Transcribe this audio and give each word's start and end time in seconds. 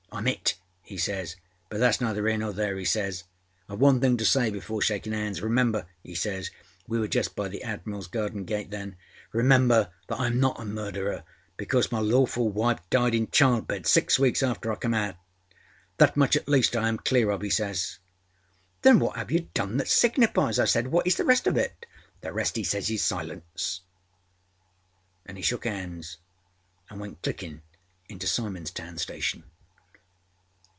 Iâm 0.11 0.27
it,â 0.29 0.55
he 0.83 0.97
says, 0.97 1.37
âbut 1.71 1.79
thatâs 1.79 2.01
neither 2.01 2.27
here 2.27 2.37
nor 2.37 2.51
there,â 2.51 2.79
he 2.79 2.83
says. 2.83 3.23
âIâve 3.69 3.77
one 3.79 4.01
thing 4.01 4.17
to 4.17 4.25
say 4.25 4.49
before 4.51 4.81
shakinâ 4.81 5.13
âands. 5.15 5.41
Remember,â 5.41 5.85
âe 6.05 6.11
saysâwe 6.11 6.49
were 6.99 7.07
just 7.07 7.33
by 7.33 7.47
the 7.47 7.61
Admiralâs 7.65 8.11
garden 8.11 8.43
gate 8.43 8.69
thenââremember, 8.69 9.89
that 10.09 10.19
I 10.19 10.27
am 10.27 10.37
not 10.37 10.59
a 10.59 10.65
murderer, 10.65 11.23
because 11.55 11.93
my 11.93 11.99
lawful 11.99 12.49
wife 12.49 12.81
died 12.89 13.15
in 13.15 13.29
childbed 13.31 13.87
six 13.87 14.19
weeks 14.19 14.43
after 14.43 14.69
I 14.71 14.75
came 14.75 14.93
out. 14.93 15.15
That 15.97 16.17
much 16.17 16.35
at 16.35 16.49
least 16.49 16.75
I 16.75 16.89
am 16.89 16.97
clear 16.97 17.29
of,â 17.31 17.45
âe 17.45 17.49
says. 17.53 17.99
ââThen 18.83 18.99
what 18.99 19.15
have 19.15 19.31
you 19.31 19.47
done 19.53 19.77
that 19.77 19.87
signifies?â 19.87 20.61
I 20.63 20.65
said. 20.65 20.87
âWhatâs 20.87 21.15
the 21.15 21.25
rest 21.25 21.47
of 21.47 21.55
it?â 21.55 21.87
ââThe 22.29 22.33
rest,â 22.35 22.61
âe 22.61 22.65
says, 22.65 22.89
âis 22.89 22.99
silence,â 22.99 23.79
anâ 25.31 25.37
he 25.37 25.41
shook 25.41 25.63
âands 25.63 26.17
and 26.89 26.99
went 26.99 27.21
clickinâ 27.21 27.61
into 28.09 28.27
Simons 28.27 28.71
Town 28.71 28.97
station. 28.97 29.45